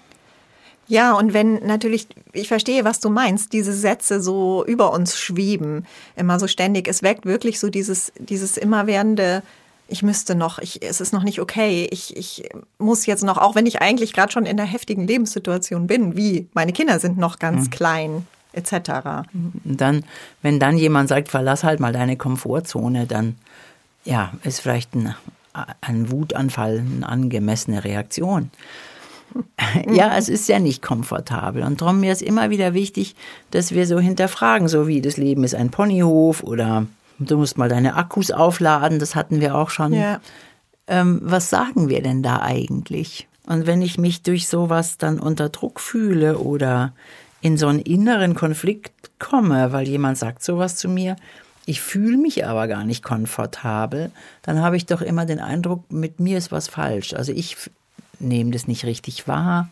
Ja, 0.87 1.15
und 1.15 1.33
wenn 1.33 1.67
natürlich, 1.67 2.09
ich 2.33 2.49
verstehe, 2.49 2.85
was 2.85 3.01
du 3.01 3.09
meinst, 3.09 3.53
diese 3.53 3.73
Sätze 3.73 4.21
so 4.21 4.65
über 4.67 4.93
uns 4.93 5.19
schweben, 5.19 5.87
immer 6.15 6.39
so 6.39 6.47
ständig. 6.47 6.89
Es 6.89 7.03
weckt 7.03 7.25
wirklich 7.25 7.59
so 7.59 7.71
dieses, 7.71 8.13
dieses 8.19 8.59
immerwährende, 8.59 9.43
ich 9.89 10.03
müsste 10.03 10.35
noch, 10.35 10.59
ich, 10.59 10.83
es 10.83 11.01
ist 11.01 11.13
noch 11.13 11.23
nicht 11.23 11.41
okay, 11.41 11.89
ich, 11.91 12.17
ich 12.17 12.49
muss 12.79 13.07
jetzt 13.07 13.25
noch, 13.25 13.39
auch 13.39 13.55
wenn 13.55 13.67
ich 13.67 13.81
eigentlich 13.81 14.13
gerade 14.13 14.33
schon 14.33 14.47
in 14.47 14.57
der 14.57 14.67
heftigen 14.67 15.07
Lebenssituation 15.07 15.87
bin, 15.87 16.17
wie 16.17 16.49
meine 16.55 16.73
Kinder 16.73 16.99
sind 17.01 17.19
noch 17.19 17.39
ganz 17.39 17.67
mhm. 17.67 17.71
klein, 17.71 18.27
etc. 18.53 19.27
Dann, 19.65 20.05
wenn 20.43 20.61
dann 20.61 20.77
jemand 20.77 21.09
sagt, 21.09 21.29
verlass 21.29 21.65
halt 21.65 21.81
mal 21.81 21.93
deine 21.93 22.17
Komfortzone, 22.17 23.07
dann 23.07 23.37
ja, 24.05 24.33
ist 24.43 24.61
vielleicht 24.61 24.95
ein, 24.95 25.15
ein 25.81 26.11
Wutanfall 26.11 26.79
eine 26.79 27.09
angemessene 27.09 27.85
Reaktion. 27.85 28.51
ja, 29.91 30.17
es 30.17 30.29
ist 30.29 30.49
ja 30.49 30.59
nicht 30.59 30.83
komfortabel. 30.83 31.63
Und 31.63 31.81
darum 31.81 32.01
mir 32.01 32.13
ist 32.13 32.23
immer 32.23 32.51
wieder 32.51 32.75
wichtig, 32.75 33.17
dass 33.51 33.73
wir 33.73 33.87
so 33.87 33.99
hinterfragen, 33.99 34.69
so 34.69 34.87
wie 34.87 35.01
das 35.01 35.17
Leben 35.17 35.45
ist 35.45 35.55
ein 35.55 35.71
Ponyhof 35.71 36.43
oder 36.43 36.87
du 37.19 37.39
musst 37.39 37.59
mal 37.59 37.69
deine 37.69 37.97
Akkus 37.97 38.31
aufladen, 38.31 38.99
das 38.99 39.15
hatten 39.15 39.41
wir 39.41 39.55
auch 39.55 39.71
schon. 39.71 39.93
Ja. 39.93 40.21
Ähm, 40.87 41.21
was 41.23 41.51
sagen 41.51 41.89
wir 41.89 42.03
denn 42.03 42.23
da 42.23 42.41
eigentlich? 42.43 43.27
Und 43.47 43.67
wenn 43.67 43.83
ich 43.83 43.99
mich 43.99 44.23
durch 44.23 44.49
sowas 44.49 44.99
dann 44.99 45.19
unter 45.19 45.49
Druck 45.49 45.81
fühle 45.81 46.39
oder 46.39 46.93
in 47.41 47.59
so 47.59 47.69
einen 47.69 47.81
inneren 47.81 48.35
Konflikt 48.35 48.93
komme, 49.19 49.73
weil 49.73 49.87
jemand 49.87 50.19
sagt 50.19 50.43
sowas 50.43 50.77
zu 50.77 50.89
mir, 50.89 51.17
ich 51.67 51.81
fühle 51.81 52.17
mich 52.17 52.47
aber 52.47 52.69
gar 52.69 52.85
nicht 52.85 53.03
komfortabel, 53.03 54.11
dann 54.43 54.61
habe 54.61 54.77
ich 54.77 54.87
doch 54.87 55.01
immer 55.01 55.25
den 55.25 55.41
Eindruck, 55.41 55.91
mit 55.91 56.21
mir 56.21 56.39
ist 56.39 56.53
was 56.53 56.69
falsch. 56.69 57.15
Also 57.15 57.33
ich 57.33 57.57
nehme 58.19 58.51
das 58.51 58.69
nicht 58.69 58.85
richtig 58.85 59.27
wahr, 59.27 59.69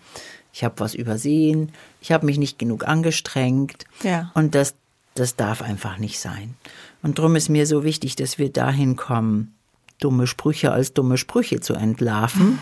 ich 0.52 0.64
habe 0.64 0.80
was 0.80 0.94
übersehen, 0.94 1.72
ich 2.00 2.12
habe 2.12 2.26
mich 2.26 2.38
nicht 2.38 2.58
genug 2.58 2.86
angestrengt. 2.86 3.84
Ja. 4.02 4.30
Und 4.34 4.54
das, 4.54 4.74
das 5.14 5.36
darf 5.36 5.62
einfach 5.62 5.98
nicht 5.98 6.18
sein. 6.20 6.54
Und 7.02 7.18
darum 7.18 7.36
ist 7.36 7.48
mir 7.48 7.66
so 7.66 7.84
wichtig, 7.84 8.16
dass 8.16 8.38
wir 8.38 8.50
dahin 8.50 8.96
kommen, 8.96 9.54
dumme 9.98 10.26
Sprüche 10.26 10.72
als 10.72 10.92
dumme 10.94 11.18
Sprüche 11.18 11.60
zu 11.60 11.74
entlarven. 11.74 12.58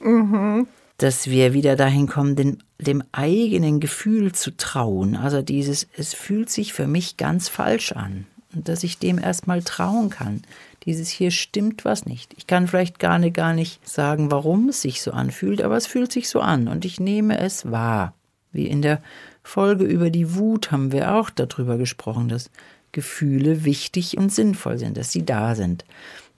Mhm. 0.00 0.66
Dass 0.98 1.26
wir 1.28 1.54
wieder 1.54 1.76
dahin 1.76 2.06
kommen, 2.06 2.36
den, 2.36 2.62
dem 2.78 3.02
eigenen 3.12 3.80
Gefühl 3.80 4.32
zu 4.32 4.56
trauen. 4.56 5.16
Also 5.16 5.42
dieses, 5.42 5.88
es 5.96 6.14
fühlt 6.14 6.50
sich 6.50 6.72
für 6.72 6.86
mich 6.86 7.16
ganz 7.16 7.48
falsch 7.48 7.92
an. 7.92 8.26
Und 8.54 8.68
dass 8.68 8.84
ich 8.84 8.98
dem 8.98 9.18
erstmal 9.18 9.62
trauen 9.62 10.10
kann. 10.10 10.42
Dieses 10.84 11.08
hier 11.08 11.30
stimmt 11.30 11.84
was 11.84 12.06
nicht. 12.06 12.34
Ich 12.36 12.46
kann 12.46 12.68
vielleicht 12.68 12.98
gar 12.98 13.18
nicht, 13.18 13.34
gar 13.34 13.54
nicht 13.54 13.86
sagen, 13.88 14.30
warum 14.30 14.68
es 14.68 14.82
sich 14.82 15.02
so 15.02 15.12
anfühlt, 15.12 15.62
aber 15.62 15.76
es 15.76 15.86
fühlt 15.86 16.12
sich 16.12 16.28
so 16.28 16.40
an 16.40 16.68
und 16.68 16.84
ich 16.84 17.00
nehme 17.00 17.38
es 17.38 17.70
wahr. 17.70 18.14
Wie 18.52 18.66
in 18.66 18.82
der 18.82 19.00
Folge 19.42 19.84
über 19.84 20.10
die 20.10 20.34
Wut 20.34 20.70
haben 20.70 20.92
wir 20.92 21.14
auch 21.14 21.30
darüber 21.30 21.78
gesprochen, 21.78 22.28
dass 22.28 22.50
Gefühle 22.92 23.64
wichtig 23.64 24.16
und 24.16 24.32
sinnvoll 24.32 24.78
sind, 24.78 24.96
dass 24.96 25.10
sie 25.10 25.24
da 25.24 25.54
sind. 25.54 25.84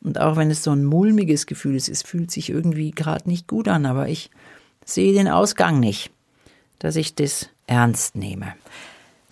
Und 0.02 0.20
auch 0.20 0.37
wenn 0.37 0.50
es 0.50 0.62
so 0.62 0.70
ein 0.70 0.85
mulmiges 0.85 1.46
Gefühl 1.46 1.76
ist, 1.76 1.88
es 1.88 2.02
fühlt 2.02 2.30
sich 2.30 2.50
irgendwie 2.50 2.92
gerade 2.92 3.28
nicht 3.28 3.46
gut 3.46 3.68
an, 3.68 3.87
aber 3.87 4.08
ich 4.08 4.30
sehe 4.85 5.12
den 5.12 5.28
Ausgang 5.28 5.80
nicht, 5.80 6.11
dass 6.78 6.96
ich 6.96 7.14
das 7.14 7.49
ernst 7.66 8.16
nehme. 8.16 8.54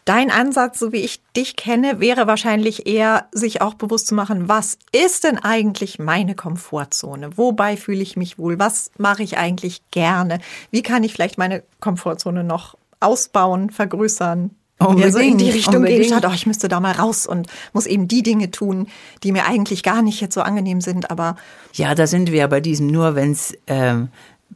Dein 0.04 0.30
Ansatz, 0.30 0.78
so 0.78 0.92
wie 0.92 0.99
ich 0.99 1.23
dich 1.34 1.56
kenne, 1.56 1.99
wäre 1.99 2.26
wahrscheinlich 2.26 2.87
eher, 2.87 3.26
sich 3.32 3.62
auch 3.62 3.73
bewusst 3.73 4.06
zu 4.06 4.14
machen, 4.14 4.49
was 4.49 4.76
ist 4.92 5.25
denn 5.25 5.38
eigentlich 5.38 5.99
meine 5.99 6.34
Komfortzone? 6.34 7.38
Wobei 7.38 7.78
fühle 7.78 8.02
ich 8.02 8.14
mich 8.14 8.38
wohl? 8.38 8.58
Was 8.58 8.90
mache 8.99 9.23
ich 9.23 9.38
eigentlich 9.38 9.80
gerne? 9.90 10.40
Wie 10.70 10.82
kann 10.82 11.04
ich 11.04 11.14
vielleicht 11.14 11.38
meine 11.38 11.62
Komfortzone 11.80 12.44
noch 12.44 12.76
ausbauen, 13.00 13.70
vergrößern? 13.70 14.50
Unbedingt, 14.78 15.12
so 15.12 15.20
in 15.20 15.38
die 15.38 15.50
Richtung 15.50 15.76
unbedingt. 15.76 16.02
gehen, 16.02 16.08
statt, 16.08 16.26
oh, 16.28 16.34
ich 16.34 16.46
müsste 16.46 16.68
da 16.68 16.80
mal 16.80 16.92
raus 16.92 17.26
und 17.26 17.46
muss 17.73 17.87
eben 17.87 18.08
die 18.08 18.23
Dinge 18.23 18.50
tun, 18.50 18.88
die 19.23 19.32
mir 19.32 19.46
eigentlich 19.46 19.82
gar 19.82 20.02
nicht 20.02 20.20
jetzt 20.20 20.34
so 20.34 20.42
angenehm 20.42 20.80
sind, 20.80 21.11
aber. 21.11 21.37
Ja, 21.73 21.94
da 21.94 22.06
sind 22.06 22.32
wir 22.32 22.49
bei 22.49 22.61
diesem 22.61 22.88
nur, 22.88 23.14
wenn 23.14 23.32
es 23.32 23.56
ähm, 23.68 24.08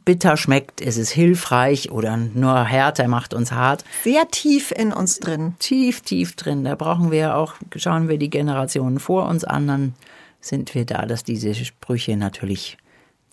bitter 0.09 0.37
schmeckt, 0.37 0.81
ist 0.81 0.97
es 0.97 1.11
hilfreich 1.11 1.91
oder 1.91 2.17
nur 2.17 2.63
Härte 2.63 3.07
macht 3.07 3.35
uns 3.35 3.51
hart. 3.51 3.85
Sehr 4.03 4.27
tief 4.27 4.71
in 4.71 4.91
uns 4.91 5.19
drin. 5.19 5.53
Tief, 5.59 6.01
tief 6.01 6.35
drin. 6.35 6.63
Da 6.63 6.73
brauchen 6.73 7.11
wir 7.11 7.35
auch, 7.35 7.53
schauen 7.75 8.09
wir 8.09 8.17
die 8.17 8.31
Generationen 8.31 8.97
vor 8.97 9.27
uns 9.27 9.43
an, 9.43 9.67
dann 9.67 9.93
sind 10.41 10.73
wir 10.73 10.85
da, 10.85 11.05
dass 11.05 11.23
diese 11.23 11.53
Sprüche 11.53 12.17
natürlich 12.17 12.79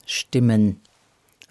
stimmen 0.04 0.82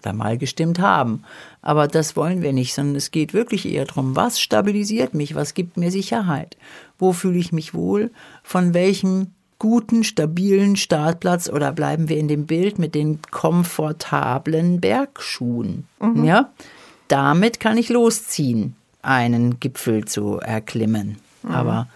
oder 0.00 0.12
mal 0.12 0.38
gestimmt 0.38 0.78
haben. 0.78 1.24
Aber 1.60 1.88
das 1.88 2.14
wollen 2.14 2.40
wir 2.40 2.52
nicht, 2.52 2.72
sondern 2.72 2.94
es 2.94 3.10
geht 3.10 3.34
wirklich 3.34 3.66
eher 3.66 3.86
darum, 3.86 4.14
was 4.14 4.38
stabilisiert 4.38 5.12
mich, 5.12 5.34
was 5.34 5.54
gibt 5.54 5.76
mir 5.76 5.90
Sicherheit, 5.90 6.56
wo 7.00 7.12
fühle 7.12 7.38
ich 7.38 7.50
mich 7.50 7.74
wohl, 7.74 8.12
von 8.44 8.74
welchem 8.74 9.32
guten, 9.58 10.04
stabilen 10.04 10.76
Startplatz 10.76 11.48
oder 11.48 11.72
bleiben 11.72 12.08
wir 12.08 12.18
in 12.18 12.28
dem 12.28 12.46
Bild 12.46 12.78
mit 12.78 12.94
den 12.94 13.20
komfortablen 13.30 14.80
Bergschuhen. 14.80 15.86
Mhm. 16.00 16.24
Ja, 16.24 16.50
damit 17.08 17.60
kann 17.60 17.78
ich 17.78 17.88
losziehen, 17.88 18.76
einen 19.02 19.60
Gipfel 19.60 20.04
zu 20.04 20.38
erklimmen. 20.38 21.16
Mhm. 21.42 21.50
Aber 21.50 21.88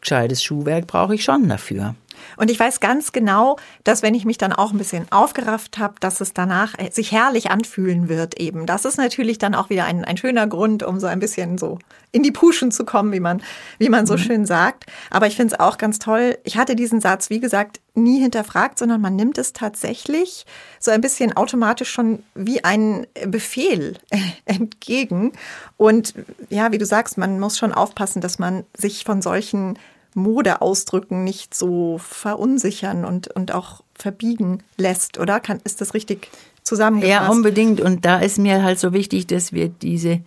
gescheites 0.00 0.42
Schuhwerk 0.42 0.86
brauche 0.86 1.14
ich 1.14 1.24
schon 1.24 1.48
dafür. 1.48 1.94
Und 2.36 2.50
ich 2.50 2.58
weiß 2.58 2.80
ganz 2.80 3.12
genau, 3.12 3.56
dass 3.84 4.02
wenn 4.02 4.14
ich 4.14 4.24
mich 4.24 4.38
dann 4.38 4.52
auch 4.52 4.72
ein 4.72 4.78
bisschen 4.78 5.10
aufgerafft 5.10 5.78
habe, 5.78 5.94
dass 6.00 6.20
es 6.20 6.34
danach 6.34 6.74
äh, 6.78 6.90
sich 6.90 7.12
herrlich 7.12 7.50
anfühlen 7.50 8.08
wird 8.08 8.38
eben. 8.38 8.66
Das 8.66 8.84
ist 8.84 8.96
natürlich 8.96 9.38
dann 9.38 9.54
auch 9.54 9.70
wieder 9.70 9.84
ein, 9.84 10.04
ein 10.04 10.16
schöner 10.16 10.46
Grund, 10.46 10.82
um 10.82 11.00
so 11.00 11.06
ein 11.06 11.20
bisschen 11.20 11.58
so 11.58 11.78
in 12.10 12.22
die 12.22 12.32
Puschen 12.32 12.70
zu 12.70 12.84
kommen, 12.84 13.12
wie 13.12 13.20
man, 13.20 13.42
wie 13.78 13.88
man 13.88 14.06
so 14.06 14.14
mhm. 14.14 14.18
schön 14.18 14.46
sagt. 14.46 14.86
Aber 15.10 15.26
ich 15.26 15.36
finde 15.36 15.54
es 15.54 15.60
auch 15.60 15.78
ganz 15.78 15.98
toll. 15.98 16.38
Ich 16.44 16.56
hatte 16.56 16.74
diesen 16.74 17.00
Satz, 17.00 17.30
wie 17.30 17.40
gesagt, 17.40 17.80
nie 17.94 18.20
hinterfragt, 18.20 18.78
sondern 18.78 19.00
man 19.00 19.16
nimmt 19.16 19.38
es 19.38 19.52
tatsächlich 19.52 20.46
so 20.80 20.90
ein 20.90 21.00
bisschen 21.00 21.36
automatisch 21.36 21.90
schon 21.90 22.22
wie 22.34 22.64
ein 22.64 23.06
Befehl 23.26 23.96
entgegen. 24.44 25.32
Und 25.76 26.14
ja, 26.48 26.72
wie 26.72 26.78
du 26.78 26.86
sagst, 26.86 27.18
man 27.18 27.40
muss 27.40 27.58
schon 27.58 27.72
aufpassen, 27.72 28.20
dass 28.20 28.38
man 28.38 28.64
sich 28.74 29.04
von 29.04 29.20
solchen 29.20 29.78
Modeausdrücken 30.14 31.24
nicht 31.24 31.54
so 31.54 31.98
verunsichern 31.98 33.04
und, 33.04 33.28
und 33.28 33.52
auch 33.52 33.82
verbiegen 33.94 34.62
lässt, 34.76 35.18
oder? 35.18 35.40
Kann, 35.40 35.60
ist 35.64 35.80
das 35.80 35.94
richtig 35.94 36.30
zusammengefasst? 36.62 37.22
Ja, 37.22 37.28
unbedingt. 37.28 37.80
Und 37.80 38.04
da 38.04 38.18
ist 38.18 38.38
mir 38.38 38.62
halt 38.62 38.78
so 38.78 38.92
wichtig, 38.92 39.26
dass 39.26 39.52
wir 39.52 39.68
diese, 39.68 40.20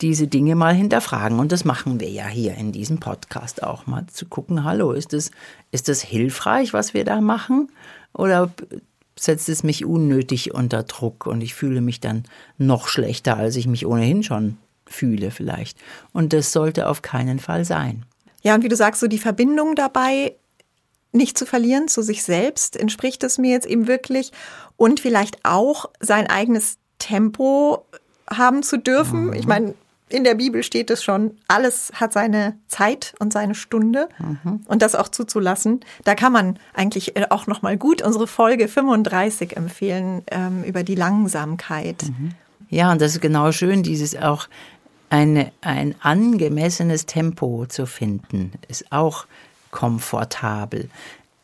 diese 0.00 0.26
Dinge 0.26 0.54
mal 0.54 0.74
hinterfragen. 0.74 1.38
Und 1.38 1.52
das 1.52 1.64
machen 1.64 2.00
wir 2.00 2.10
ja 2.10 2.26
hier 2.26 2.54
in 2.54 2.72
diesem 2.72 2.98
Podcast 2.98 3.62
auch 3.62 3.86
mal 3.86 4.06
zu 4.06 4.26
gucken, 4.26 4.64
hallo, 4.64 4.92
ist 4.92 5.12
das, 5.12 5.30
ist 5.70 5.88
das 5.88 6.02
hilfreich, 6.02 6.72
was 6.72 6.94
wir 6.94 7.04
da 7.04 7.20
machen? 7.20 7.70
Oder 8.12 8.50
setzt 9.18 9.48
es 9.48 9.62
mich 9.62 9.84
unnötig 9.84 10.54
unter 10.54 10.82
Druck 10.82 11.26
und 11.26 11.42
ich 11.42 11.54
fühle 11.54 11.80
mich 11.80 12.00
dann 12.00 12.24
noch 12.58 12.88
schlechter, 12.88 13.36
als 13.36 13.56
ich 13.56 13.66
mich 13.66 13.86
ohnehin 13.86 14.22
schon 14.22 14.56
fühle 14.86 15.30
vielleicht. 15.30 15.78
Und 16.12 16.32
das 16.32 16.52
sollte 16.52 16.88
auf 16.88 17.02
keinen 17.02 17.38
Fall 17.38 17.64
sein. 17.64 18.04
Ja, 18.42 18.54
und 18.54 18.62
wie 18.62 18.68
du 18.68 18.76
sagst, 18.76 19.00
so 19.00 19.06
die 19.06 19.18
Verbindung 19.18 19.74
dabei 19.74 20.34
nicht 21.12 21.38
zu 21.38 21.46
verlieren 21.46 21.88
zu 21.88 22.02
sich 22.02 22.22
selbst, 22.22 22.76
entspricht 22.76 23.22
es 23.22 23.38
mir 23.38 23.50
jetzt 23.50 23.66
eben 23.66 23.86
wirklich 23.86 24.32
und 24.76 25.00
vielleicht 25.00 25.44
auch 25.44 25.90
sein 26.00 26.26
eigenes 26.26 26.78
Tempo 26.98 27.84
haben 28.30 28.62
zu 28.62 28.78
dürfen. 28.78 29.26
Mhm. 29.26 29.32
Ich 29.34 29.46
meine, 29.46 29.74
in 30.08 30.24
der 30.24 30.34
Bibel 30.34 30.62
steht 30.62 30.90
es 30.90 31.02
schon, 31.02 31.36
alles 31.48 31.90
hat 31.94 32.12
seine 32.12 32.56
Zeit 32.68 33.14
und 33.18 33.32
seine 33.32 33.54
Stunde 33.54 34.08
mhm. 34.18 34.60
und 34.66 34.82
das 34.82 34.94
auch 34.94 35.08
zuzulassen. 35.08 35.80
Da 36.04 36.14
kann 36.14 36.32
man 36.32 36.58
eigentlich 36.74 37.16
äh, 37.16 37.26
auch 37.30 37.46
noch 37.46 37.62
mal 37.62 37.76
gut 37.76 38.02
unsere 38.02 38.26
Folge 38.26 38.68
35 38.68 39.56
empfehlen 39.56 40.22
ähm, 40.30 40.64
über 40.64 40.82
die 40.82 40.94
Langsamkeit. 40.94 42.02
Mhm. 42.04 42.32
Ja, 42.68 42.92
und 42.92 43.00
das 43.00 43.12
ist 43.12 43.20
genau 43.20 43.52
schön, 43.52 43.82
dieses 43.82 44.16
auch 44.16 44.48
eine, 45.12 45.52
ein 45.60 45.94
angemessenes 46.00 47.04
Tempo 47.04 47.66
zu 47.66 47.84
finden, 47.84 48.52
ist 48.68 48.90
auch 48.90 49.26
komfortabel. 49.70 50.88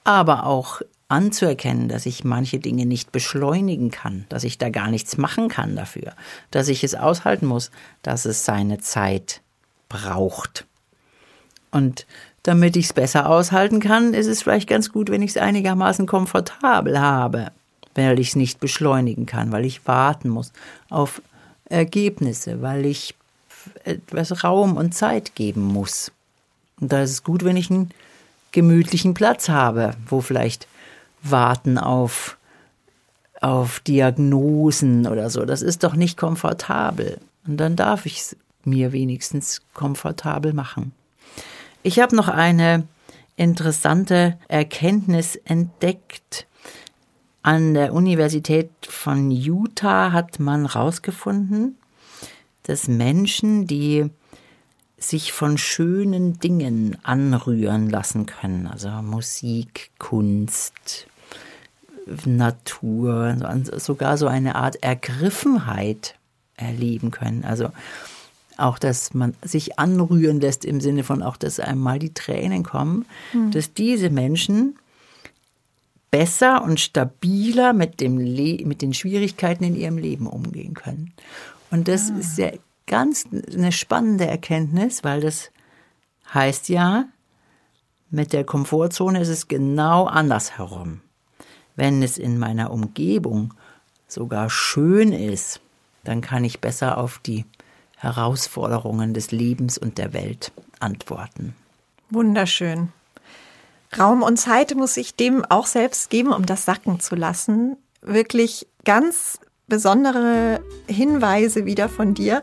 Aber 0.04 0.46
auch 0.46 0.80
anzuerkennen, 1.08 1.88
dass 1.88 2.06
ich 2.06 2.24
manche 2.24 2.58
Dinge 2.60 2.86
nicht 2.86 3.12
beschleunigen 3.12 3.90
kann, 3.90 4.24
dass 4.30 4.44
ich 4.44 4.56
da 4.56 4.70
gar 4.70 4.88
nichts 4.88 5.18
machen 5.18 5.48
kann 5.48 5.76
dafür, 5.76 6.14
dass 6.50 6.68
ich 6.68 6.82
es 6.82 6.94
aushalten 6.94 7.44
muss, 7.44 7.70
dass 8.00 8.24
es 8.24 8.46
seine 8.46 8.78
Zeit 8.78 9.42
braucht. 9.90 10.64
Und 11.70 12.06
damit 12.44 12.74
ich 12.74 12.86
es 12.86 12.92
besser 12.94 13.28
aushalten 13.28 13.80
kann, 13.80 14.14
ist 14.14 14.28
es 14.28 14.42
vielleicht 14.42 14.68
ganz 14.68 14.90
gut, 14.90 15.10
wenn 15.10 15.20
ich 15.20 15.32
es 15.32 15.36
einigermaßen 15.36 16.06
komfortabel 16.06 16.98
habe, 16.98 17.52
weil 17.94 18.18
ich 18.18 18.28
es 18.28 18.36
nicht 18.36 18.60
beschleunigen 18.60 19.26
kann, 19.26 19.52
weil 19.52 19.66
ich 19.66 19.86
warten 19.86 20.30
muss 20.30 20.52
auf 20.88 21.20
Ergebnisse, 21.66 22.62
weil 22.62 22.86
ich 22.86 23.14
etwas 23.88 24.44
Raum 24.44 24.76
und 24.76 24.94
Zeit 24.94 25.34
geben 25.34 25.62
muss. 25.62 26.12
Und 26.80 26.92
da 26.92 27.02
ist 27.02 27.10
es 27.10 27.24
gut, 27.24 27.44
wenn 27.44 27.56
ich 27.56 27.70
einen 27.70 27.90
gemütlichen 28.52 29.14
Platz 29.14 29.48
habe, 29.48 29.94
wo 30.06 30.20
vielleicht 30.20 30.66
Warten 31.22 31.78
auf, 31.78 32.36
auf 33.40 33.80
Diagnosen 33.80 35.06
oder 35.06 35.30
so, 35.30 35.44
das 35.44 35.62
ist 35.62 35.82
doch 35.84 35.94
nicht 35.94 36.16
komfortabel. 36.16 37.18
Und 37.46 37.56
dann 37.56 37.76
darf 37.76 38.06
ich 38.06 38.20
es 38.20 38.36
mir 38.64 38.92
wenigstens 38.92 39.62
komfortabel 39.74 40.52
machen. 40.52 40.92
Ich 41.82 42.00
habe 42.00 42.14
noch 42.14 42.28
eine 42.28 42.86
interessante 43.36 44.36
Erkenntnis 44.48 45.36
entdeckt. 45.36 46.46
An 47.42 47.72
der 47.72 47.94
Universität 47.94 48.70
von 48.82 49.30
Utah 49.30 50.12
hat 50.12 50.38
man 50.38 50.72
herausgefunden, 50.72 51.77
dass 52.68 52.86
Menschen, 52.86 53.66
die 53.66 54.10
sich 54.98 55.32
von 55.32 55.58
schönen 55.58 56.38
Dingen 56.38 56.98
anrühren 57.02 57.88
lassen 57.88 58.26
können, 58.26 58.66
also 58.66 58.90
Musik, 59.02 59.90
Kunst, 59.98 61.06
Natur, 62.24 63.36
sogar 63.76 64.18
so 64.18 64.26
eine 64.26 64.56
Art 64.56 64.82
Ergriffenheit 64.82 66.14
erleben 66.56 67.10
können. 67.10 67.44
Also 67.44 67.70
auch, 68.56 68.78
dass 68.78 69.14
man 69.14 69.34
sich 69.42 69.78
anrühren 69.78 70.40
lässt 70.40 70.64
im 70.64 70.80
Sinne 70.80 71.04
von 71.04 71.22
auch, 71.22 71.36
dass 71.36 71.60
einmal 71.60 71.98
die 71.98 72.12
Tränen 72.12 72.64
kommen, 72.64 73.06
mhm. 73.32 73.50
dass 73.52 73.72
diese 73.72 74.10
Menschen 74.10 74.76
besser 76.10 76.62
und 76.62 76.80
stabiler 76.80 77.72
mit, 77.72 78.00
dem 78.00 78.18
Le 78.18 78.64
mit 78.66 78.82
den 78.82 78.94
Schwierigkeiten 78.94 79.64
in 79.64 79.76
ihrem 79.76 79.98
Leben 79.98 80.26
umgehen 80.26 80.74
können. 80.74 81.12
Und 81.70 81.88
das 81.88 82.10
ah. 82.10 82.18
ist 82.18 82.38
ja 82.38 82.50
ganz 82.86 83.24
eine 83.32 83.72
spannende 83.72 84.26
Erkenntnis, 84.26 85.04
weil 85.04 85.20
das 85.20 85.50
heißt 86.32 86.68
ja, 86.68 87.04
mit 88.10 88.32
der 88.32 88.44
Komfortzone 88.44 89.20
ist 89.20 89.28
es 89.28 89.48
genau 89.48 90.06
andersherum. 90.06 91.00
Wenn 91.76 92.02
es 92.02 92.18
in 92.18 92.38
meiner 92.38 92.70
Umgebung 92.70 93.54
sogar 94.06 94.50
schön 94.50 95.12
ist, 95.12 95.60
dann 96.04 96.22
kann 96.22 96.42
ich 96.44 96.60
besser 96.60 96.98
auf 96.98 97.18
die 97.18 97.44
Herausforderungen 97.96 99.12
des 99.12 99.30
Lebens 99.30 99.76
und 99.76 99.98
der 99.98 100.12
Welt 100.12 100.52
antworten. 100.80 101.54
Wunderschön. 102.10 102.92
Raum 103.98 104.22
und 104.22 104.38
Zeit 104.38 104.74
muss 104.74 104.96
ich 104.96 105.14
dem 105.14 105.44
auch 105.44 105.66
selbst 105.66 106.10
geben, 106.10 106.32
um 106.32 106.46
das 106.46 106.64
sacken 106.64 107.00
zu 107.00 107.14
lassen. 107.16 107.76
Wirklich 108.00 108.66
ganz 108.84 109.40
besondere 109.68 110.60
Hinweise 110.86 111.66
wieder 111.66 111.88
von 111.88 112.14
dir. 112.14 112.42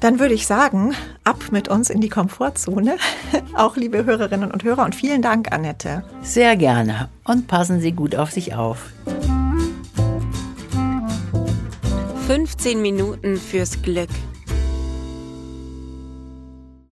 Dann 0.00 0.18
würde 0.18 0.34
ich 0.34 0.46
sagen, 0.46 0.94
ab 1.24 1.36
mit 1.52 1.68
uns 1.68 1.88
in 1.88 2.00
die 2.00 2.08
Komfortzone. 2.08 2.96
Auch 3.54 3.76
liebe 3.76 4.04
Hörerinnen 4.04 4.50
und 4.50 4.64
Hörer 4.64 4.84
und 4.84 4.94
vielen 4.94 5.22
Dank, 5.22 5.52
Annette. 5.52 6.04
Sehr 6.22 6.56
gerne 6.56 7.08
und 7.24 7.46
passen 7.46 7.80
Sie 7.80 7.92
gut 7.92 8.14
auf 8.14 8.30
sich 8.30 8.54
auf. 8.54 8.90
15 12.26 12.82
Minuten 12.82 13.36
fürs 13.36 13.82
Glück. 13.82 14.10